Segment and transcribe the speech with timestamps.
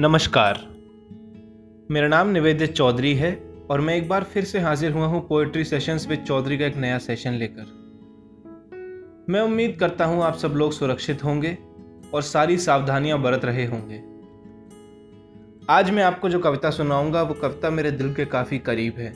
[0.00, 0.58] नमस्कार।
[1.90, 5.64] मेरा नाम निवेद्य चौधरी है और मैं एक बार फिर से हाजिर हुआ हूँ पोएट्री
[5.64, 7.62] सेशंस विद चौधरी का एक नया सेशन लेकर।
[9.28, 11.58] मैं उम्मीद करता हूँ आप सब लोग सुरक्षित होंगे
[12.14, 14.02] और सारी सावधानियाँ बरत रहे होंगे।
[15.72, 19.14] आज मैं आपको जो कविता सुनाऊँगा, वो कविता मेरे दिल के काफ़ी करीब है।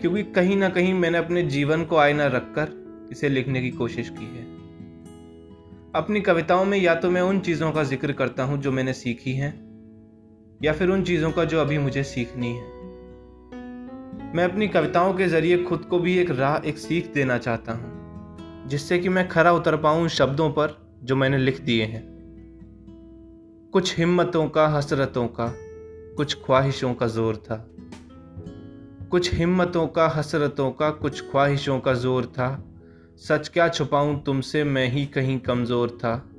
[0.00, 2.68] क्योंकि कहीं ना कहीं मैंने अपने जीवन को आईना रखकर
[3.12, 4.47] इसे लिखने की कोशिश की है।
[5.94, 9.32] अपनी कविताओं में या तो मैं उन चीज़ों का ज़िक्र करता हूँ जो मैंने सीखी
[9.32, 9.52] हैं,
[10.62, 12.76] या फिर उन चीज़ों का जो अभी मुझे सीखनी है।
[14.34, 18.66] मैं अपनी कविताओं के ज़रिए खुद को भी एक राह, एक सीख देना चाहता हूँ,
[18.68, 22.04] जिससे कि मैं खरा उतर पाऊँ उन शब्दों पर जो मैंने लिख दिए हैं।
[23.72, 25.52] कुछ हिम्मतों का, हसरतों का,
[26.16, 27.64] कुछ ख्वाहिशों का ज़ोर था।
[29.10, 32.54] कुछ हिम्मतों का, हसरतों का, कुछ ख्वाहिशों का ज़ोर था।
[33.18, 36.30] सच क्या छुपाऊं तुमसे, मैं ही कहीं कमज़ोर था।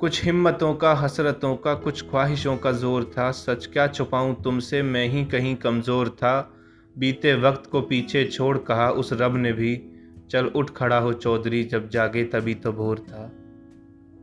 [0.00, 5.08] कुछ हिम्मतों का, हसरतों का, कुछ ख्वाहिशों का ज़ोर था। सच क्या छुपाऊं तुमसे, मैं
[5.08, 6.52] ही कहीं कमज़ोर था।
[6.98, 9.82] बीते वक्त को पीछे छोड़ कहा उस रब ने भी।
[10.30, 13.32] चल उठ खड़ा हो चौधरी, जब जागे तभी तो भोर था।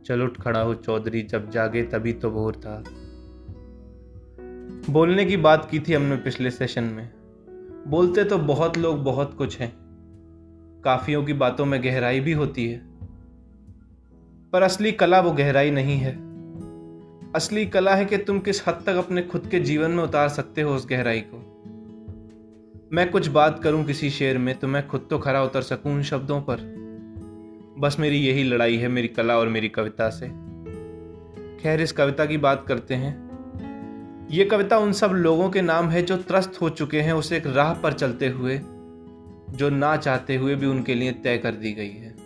[0.06, 2.84] चल उठ खड़ा हो चौधरी, जब जागे तभी तो भोर था।
[4.90, 7.10] बोलने की बात की थी हमने पिछले सेशन में।
[7.86, 9.87] बोलते तो बहुत लोग बहुत कुछ हैं।
[10.84, 12.82] काफियों की बातों में गहराई भी होती है।
[14.52, 16.28] पर असली कला वो गहराई नहीं है।
[17.32, 20.62] असली कला है कि तुम किस हद तक अपने खुद के जीवन में उतार सकते
[20.62, 21.44] हो उस गहराई को।
[22.92, 26.02] मैं कुछ बात करूँ किसी शेर में तो मैं खुद तो खरा उतर सकूँ उन
[26.02, 26.56] शब्दों पर।
[27.78, 30.26] बस मेरी यही लड़ाई है, मेरी कला और मेरी कविता से।
[31.62, 33.28] खैर, इस कविता की बात करते हैं।
[34.30, 37.46] ये कविता उन सब लोगों के नाम है जो त्रस्त हो चुके हैं, उसे एक
[37.46, 38.60] राह पर चलते हुए
[39.50, 42.16] जो ना चाहते हुए भी उनके लिए तय कर दी गई है।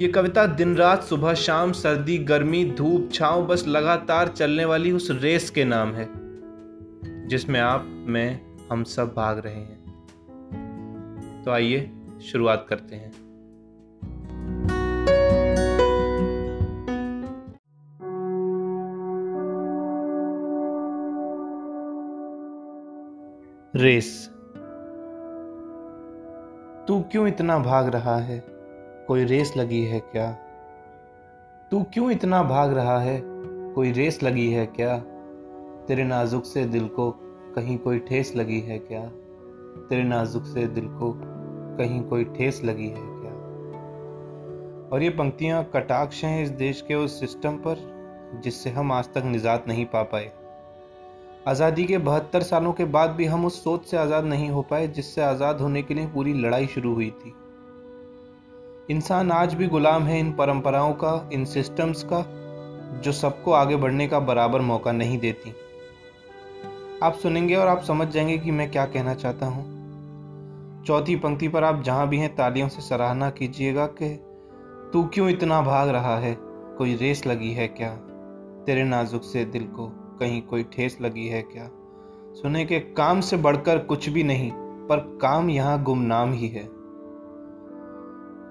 [0.00, 5.08] ये कविता दिन रात सुबह, शाम, सर्दी, गर्मी, धूप, छांव, बस लगातार चलने वाली उस
[5.10, 6.08] रेस के नाम है,
[7.28, 9.82] जिसमें आप, मैं, हम सब भाग रहे हैं।
[11.44, 11.90] तो आइए,
[12.22, 13.12] शुरुआत करते हैं।
[23.76, 24.30] रेस
[26.92, 28.44] तू क्यों इतना भाग रहा है?
[29.08, 30.32] कोई रेस लगी है क्या?
[31.70, 33.22] तू क्यों इतना भाग रहा है?
[33.74, 34.98] कोई रेस लगी है क्या?
[35.88, 37.10] तेरे नाजुक से दिल को
[37.54, 39.06] कहीं कोई ठेस लगी है क्या?
[39.88, 41.14] तेरे नाजुक से दिल को
[41.78, 43.32] कहीं कोई ठेस लगी है क्या?
[44.92, 47.76] और ये पंक्तियाँ कटाक्ष हैं इस देश के उस सिस्टम पर,
[48.44, 50.32] जिससे हम आज तक निजात नहीं पा पाए।
[51.48, 54.88] आज़ादी के बहत्तर सालों के बाद भी हम उस सोच से आज़ाद नहीं हो पाए,
[54.88, 57.34] जिससे आज़ाद होने के लिए पूरी लड़ाई शुरू हुई थी।
[58.90, 62.24] इंसान आज भी गुलाम है इन परंपराओं का, इन सिस्टम्स का,
[63.00, 65.54] जो सबको आगे बढ़ने का बराबर मौका नहीं देती।
[67.02, 69.64] आप सुनेंगे और आप समझ जाएँगे कि मैं क्या कहना चाहता हूँ।
[70.86, 74.14] चौथी पंक्ति पर आप जहाँ भी हैं, तालियों से सराहना कीजिएगा कि
[74.92, 76.36] तू क्यों इतना भाग रहा है?
[76.78, 77.90] कोई रेस लगी है क्या?
[78.66, 81.70] तेरे नाजुक से दिल को कहीं कोई ठेस लगी है क्या?
[82.34, 84.50] सुने के काम से बढ़कर कुछ भी नहीं,
[84.88, 86.68] पर काम यहाँ गुमनाम ही है।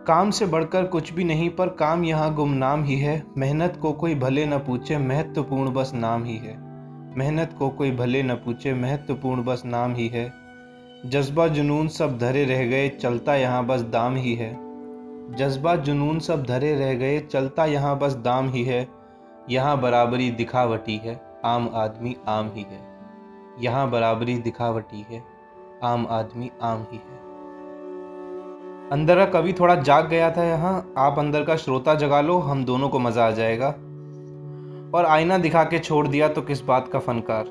[0.08, 4.16] काम से बढ़कर कुछ भी नहीं, पर काम यहाँ गुमनाम ही है। मेहनत को कोई
[4.16, 6.58] भले न पूछे, महत्वपूर्ण बस नाम ही है।
[7.18, 10.34] मेहनत को कोई भले न पूछे, महत्वपूर्ण बस नाम ही है।
[11.06, 14.54] जज्बा जुनून सब धरे रह गए, चलता यहाँ बस दाम ही है।
[15.36, 18.88] जज्बा जुनून सब धरे रह गए, चलता यहाँ बस दाम ही है।
[19.50, 22.80] यहाँ बराबरी दिखावटी है। आम आदमी आम ही है।
[23.60, 25.24] यहाँ बराबरी दिखावटी है।
[25.84, 27.20] आम आदमी आम ही है।
[28.92, 32.66] अंदर का कवि थोड़ा जाग गया था यहाँ। आप अंदर का श्रोता जगा लो, हम
[32.66, 33.68] दोनों को मज़ा आ जाएगा।
[34.98, 37.44] और आईना दिखा के छोड़ दिया तो किस बात का फनकार?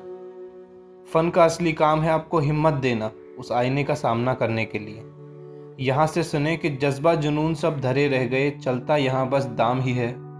[1.13, 5.03] फन का असली काम है आपको हिम्मत देना, उस आईने का सामना करने के लिए।
[5.79, 9.93] यहाँ से सुने कि जज्बा जुनून सब धरे रह गए, चलता यहाँ बस दाम ही
[9.93, 10.30] है।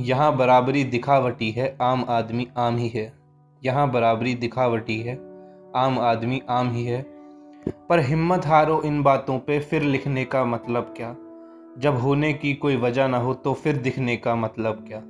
[0.00, 3.12] यहाँ बराबरी दिखावटी है, आम आदमी आम ही है।
[3.62, 5.14] यहाँ बराबरी दिखावटी है,
[5.76, 7.02] आम आदमी आम ही है।
[7.88, 11.16] पर हिम्मत हारो इन बातों पे, फिर लिखने का मतलब क्या?
[11.78, 15.02] जब होने की कोई वजह ना हो तो फिर दिखने का मतलब क्या?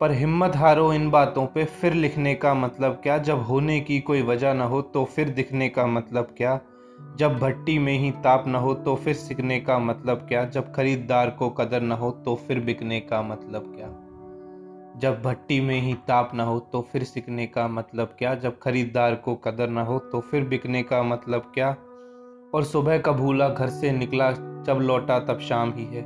[0.00, 3.18] पर हिम्मत हारो इन बातों पे, फिर लिखने का मतलब क्या?
[3.18, 6.60] जब होने की कोई वजह ना हो तो फिर दिखने का मतलब क्या?
[7.16, 10.44] जब भट्टी में ही ताप न हो तो फिर सीखने का मतलब क्या?
[10.44, 13.88] जब खरीदार को कदर न हो तो फिर बिकने का मतलब क्या?
[15.00, 18.34] जब भट्टी में ही ताप न हो तो फिर सिकने का मतलब क्या?
[18.34, 21.70] जब खरीदार को कदर न हो तो फिर बिकने का मतलब क्या?
[22.54, 26.02] और सुबह का भूला घर से निकला जब लौटा तब शाम ही है।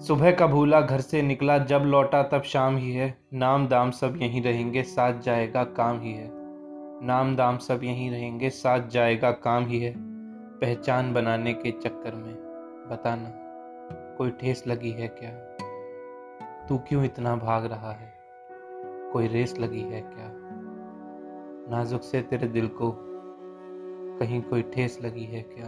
[0.00, 4.16] सुबह का भूला घर से निकला जब लौटा तब शाम ही है। नाम दाम सब
[4.16, 6.41] यहीं रहेंगे, साथ जाएगा काम ही है।
[7.04, 9.94] नाम दाम सब यहीं रहेंगे, साथ जाएगा काम ही है।
[10.60, 12.34] पहचान बनाने के चक्कर में,
[12.90, 13.30] बताना,
[14.16, 15.30] कोई ठेस लगी है क्या?
[16.66, 18.14] तू क्यों इतना भाग रहा है?
[19.12, 20.30] कोई रेस लगी है क्या?
[21.76, 22.96] नाजुक से तेरे दिल को
[24.18, 25.66] कहीं कोई ठेस लगी है क्या?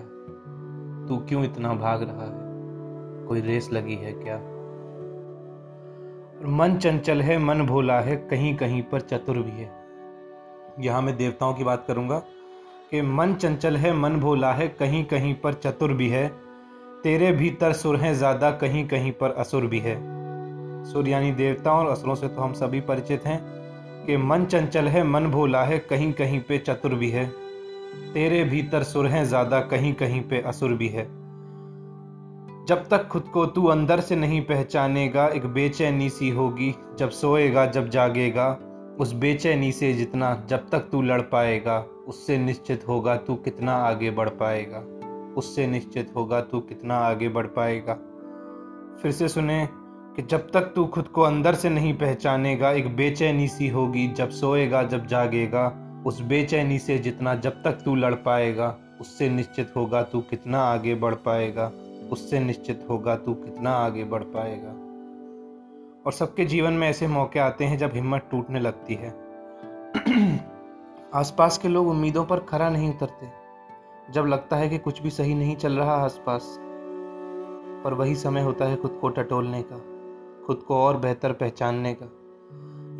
[1.08, 2.54] तू क्यों इतना भाग रहा है?
[3.26, 4.36] कोई रेस लगी है क्या?
[6.48, 9.83] मन चंचल है, मन भोला है कहीं कहीं पर चतुर भी है।
[10.80, 12.18] यहाँ मैं देवताओं की बात करूँगा
[12.90, 16.26] कि मन चंचल है, मन भोला है, कहीं कहीं पर चतुर भी है।
[17.02, 19.94] तेरे भीतर सुर हैं ज़्यादा, कहीं कहीं पर असुर भी है।
[20.84, 23.40] सुर यानी देवताओं और असुरों से तो हम सभी परिचित हैं
[24.06, 27.26] कि मन चंचल है, मन भोला है, कहीं कहीं पे चतुर भी है।
[28.14, 31.04] तेरे भीतर सुर हैं ज़्यादा, कहीं कहीं पे असुर भी है।
[32.66, 37.66] जब तक खुद को तू अंदर से नहीं पहचानेगा, एक बेचैनी सी होगी, जब सोएगा,
[37.66, 38.48] जब जागेगा
[39.00, 44.10] उस बेचैनी से जितना जब तक तू लड़ पाएगा, उससे निश्चित होगा तू कितना आगे
[44.10, 44.78] बढ़ पाएगा।
[45.36, 47.94] उससे निश्चित होगा तू कितना आगे बढ़ पाएगा।
[49.02, 49.68] फिर से सुने
[50.16, 54.30] कि जब तक तू खुद को अंदर से नहीं पहचानेगा, एक बेचैनी सी होगी जब
[54.30, 60.02] सोएगा, जब जागेगा। उस बेचैनी से जितना जब तक तू लड़ पाएगा, उससे निश्चित होगा
[60.02, 61.72] तू कितना आगे बढ़ पाएगा।
[62.12, 64.83] उससे निश्चित होगा तू कितना आगे बढ़ पाएगा।
[66.06, 69.10] और सबके जीवन में ऐसे मौके आते हैं जब हिम्मत टूटने लगती है।
[71.14, 73.26] आसपास के लोग उम्मीदों पर खरा नहीं उतरते,
[74.12, 76.58] जब लगता है कि कुछ भी सही नहीं चल रहा आसपास।
[77.84, 79.76] पर वही समय होता है खुद को टटोलने का,
[80.46, 82.12] खुद को और बेहतर पहचानने का।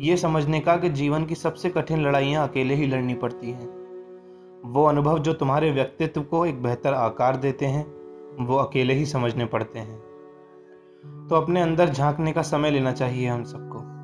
[0.01, 3.85] ये समझने का कि जीवन की सबसे कठिन लड़ाइयाँ अकेले ही लड़नी पड़ती हैं।
[4.65, 7.85] वो अनुभव जो तुम्हारे व्यक्तित्व को एक बेहतर आकार देते हैं,
[8.45, 10.04] वो अकेले ही समझने पड़ते हैं।
[11.29, 13.95] तो अपने अंदर झांकने का समय लेना चाहिए हम सबको।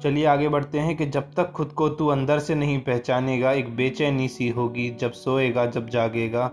[0.00, 3.76] चलिए आगे बढ़ते हैं कि जब तक खुद को तू अंदर से नहीं पहचानेगा, एक
[3.76, 6.50] बेचैनी सी होगी, जब सोएगा, जब जागेगा,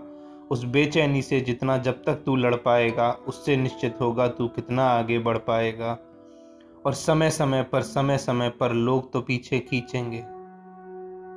[0.50, 5.18] उस बेचैनी से जितना जब तक तू लड़ पाएगा, उससे निश्चित होगा तू कितना आगे
[5.18, 5.98] बढ़ पाएगा।
[6.86, 10.20] और समय समय पर समय समय पर लोग तो पीछे खींचेंगे।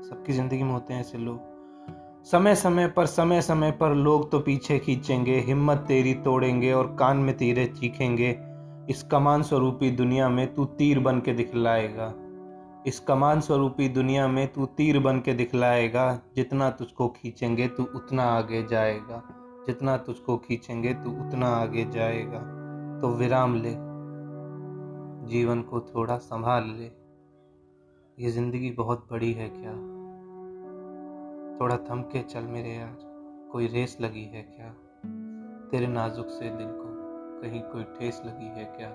[0.09, 1.50] सबकी ज़िंदगी में होते हैं ऐसे लोग।
[2.25, 7.17] समय समय पर समय समय पर लोग तो पीछे खींचेंगे, हिम्मत तेरी तोड़ेंगे और कान
[7.17, 8.39] में तीरे चीखेंगे।
[8.89, 12.13] इस कमान स्वरूपी दुनिया में तू तीर बन के दिखलाएगा।
[12.87, 18.23] इस कमान स्वरूपी दुनिया में तू तीर बन के दिखलाएगा। जितना तुझको खींचेंगे, तू उतना
[18.23, 19.23] आगे जाएगा।
[19.67, 22.39] जितना तुझको खींचेंगे, तू उतना आगे जाएगा।
[23.01, 23.73] तो विराम ले।
[25.29, 26.91] जीवन को थोड़ा संभाल ले।
[28.25, 29.90] ये ज़िंदगी बहुत बड़ी है क्या?
[31.61, 32.97] थोड़ा थम के चल मेरे यार।
[33.51, 34.69] कोई रेस लगी है क्या?
[35.71, 36.87] तेरे नाजुक से दिल को
[37.41, 38.89] कहीं कोई ठेस लगी है क्या?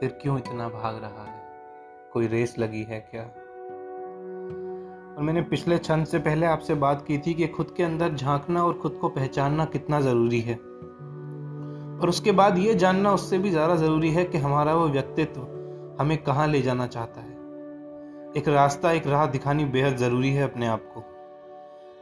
[0.00, 1.42] फिर क्यों इतना भाग रहा है?
[2.12, 3.22] कोई रेस लगी है क्या?
[5.16, 8.64] और मैंने पिछले क्षण से पहले आपसे बात की थी कि खुद के अंदर झांकना
[8.64, 13.76] और खुद को पहचानना कितना ज़रूरी है। और उसके बाद ये जानना उससे भी ज़्यादा
[13.76, 15.40] ज़रूरी है कि हमारा वो व्यक्तित्व
[16.00, 17.36] हमें कहाँ ले जाना चाहता है।
[18.36, 21.07] एक रास्ता, एक राह दिखानी बेहद ज़रूरी है अपने आप को।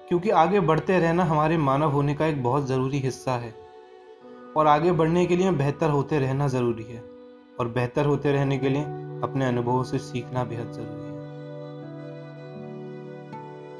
[0.08, 3.54] क्योंकि आगे बढ़ते रहना हमारे मानव होने का एक बहुत ज़रूरी हिस्सा है।
[4.56, 7.04] और आगे बढ़ने के लिए बेहतर होते रहना ज़रूरी है।
[7.60, 8.82] और बेहतर होते रहने के लिए
[9.22, 11.16] अपने अनुभवों से सीखना बेहद ज़रूरी है।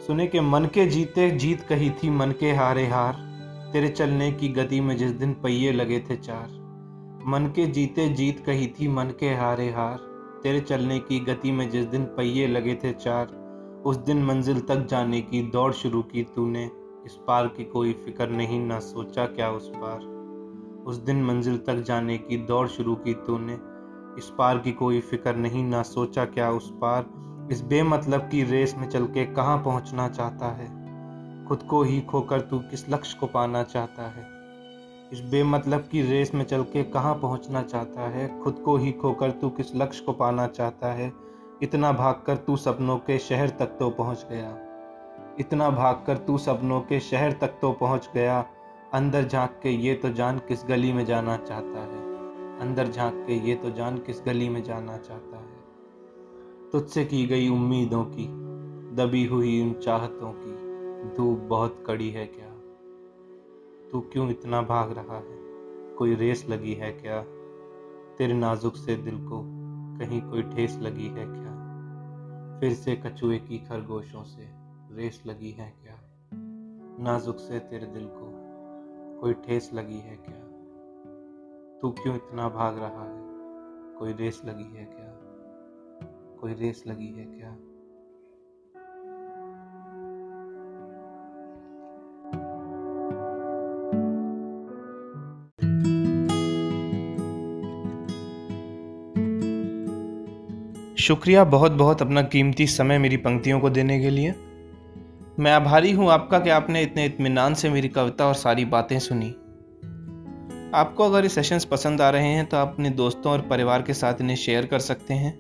[0.06, 3.14] सुने के मन के जीते जीत कही थी मन के हारे हार।
[3.73, 6.49] तेरे चलने की गति में जिस दिन पहिए लगे थे चार।
[7.26, 9.99] मन के जीते जीत कही थी मन के हारे हार।
[10.42, 13.45] तेरे चलने की गति में जिस दिन पहिए लगे थे चार।
[13.87, 16.64] उस दिन मंजिल तक जाने की, दौड़ शुरू की तूने।
[17.07, 19.99] इस पार की कोई फ़िक्र नहीं, ना सोचा क्या उस पार।
[20.87, 23.52] उस दिन मंजिल तक जाने की, दौड़ शुरू की तूने।
[24.19, 27.07] इस पार की कोई फ़िक्र नहीं, ना सोचा क्या उस पार।
[27.52, 30.66] इस बेमतलब की रेस में चल के कहाँ पहुँचना चाहता है?
[31.47, 34.28] खुद को ही खोकर तू किस लक्ष्य को पाना चाहता है?
[35.12, 38.40] इस बेमतलब की रेस में चल के कहाँ पहुँचना चाहता है?
[38.40, 41.26] खुद को ही खोकर तू किस लक्ष्य को पाना चाहता है?
[41.62, 44.58] इतना भागकर तू सपनों के शहर तक तो पहुँच गया।
[45.40, 48.46] इतना भागकर तू सपनों के शहर तक तो पहुँच गया।
[48.94, 52.04] अंदर झाँक के ये तो जान किस गली में जाना चाहता है।
[52.58, 55.56] अंदर झाँक के ये तो जान किस गली में जाना चाहता है।
[56.72, 58.26] तुझसे की गई उम्मीदों की,
[58.96, 60.52] दबी हुई उन चाहतों की,
[61.16, 62.50] धूप बहुत कड़ी है क्या?
[63.92, 65.36] तू क्यों इतना भाग रहा है?
[65.98, 67.22] कोई रेस लगी है क्या?
[68.18, 69.42] तेरे नाजुक से दिल को
[69.98, 71.45] कहीं कोई ठेस लगी है क्या?
[72.60, 74.48] फिर से कछुए की खरगोशों से
[74.96, 76.00] रेस लगी है क्या?
[77.04, 78.32] नाजुक से तेरे दिल को
[79.20, 80.42] कोई ठेस लगी है क्या?
[81.80, 83.22] तू क्यों इतना भाग रहा है?
[83.98, 85.20] कोई रेस लगी है क्या?
[86.40, 87.56] कोई रेस लगी है क्या?
[100.98, 104.34] शुक्रिया बहुत बहुत अपना कीमती समय मेरी पंक्तियों को देने के लिए।
[105.38, 109.28] मैं आभारी हूँ आपका कि आपने इतने इत्मीनान से मेरी कविता और सारी बातें सुनी।
[110.74, 113.94] आपको अगर ये सेशंस पसंद आ रहे हैं तो आप अपने दोस्तों और परिवार के
[113.94, 115.38] साथ इन्हें शेयर कर सकते हैं।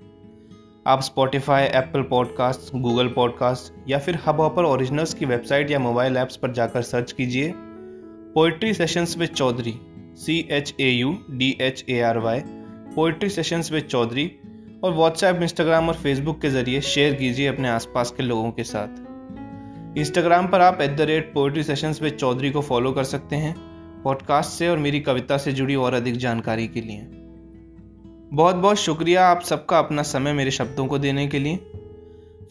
[0.86, 6.16] आप Spotify Apple podcast Google podcast या फिर हब ऑपर ओरिजिनल्स की वेबसाइट या मोबाइल
[6.16, 7.52] ऐप्स पर जाकर सर्च कीजिए।
[8.34, 9.78] Poetry sessions with Chaudhary
[10.16, 12.42] C H A U D H A R Y
[12.94, 14.32] poetry sessions with Chaudhary
[14.84, 19.98] और व्हाट्सएप इंस्टाग्राम और Facebook के ज़रिए शेयर कीजिए अपने आसपास के लोगों के साथ।
[19.98, 23.54] इंस्टाग्राम पर आप at the rate poetry sessions with Chaudhary को फॉलो कर सकते हैं
[24.02, 27.00] पॉडकास्ट से और मेरी कविता से जुड़ी और अधिक जानकारी के लिए।
[28.32, 31.56] बहुत बहुत शुक्रिया आप सबका अपना समय मेरे शब्दों को देने के लिए।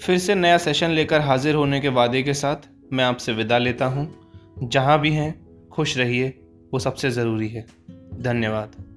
[0.01, 3.85] फिर से नया सेशन लेकर हाजिर होने के वादे के साथ मैं आपसे विदा लेता
[3.85, 4.13] हूँ।
[4.63, 6.29] जहाँ भी हैं, खुश रहिए,
[6.73, 7.65] वो सबसे ज़रूरी है।
[8.21, 8.94] धन्यवाद।